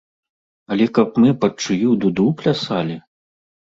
Але 0.75 0.87
каб 0.99 1.19
мы 1.23 1.29
пад 1.45 1.53
чыю 1.67 1.93
дуду 2.05 2.25
плясалі? 2.41 2.95